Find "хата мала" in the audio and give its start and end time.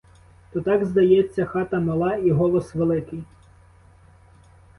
1.45-2.15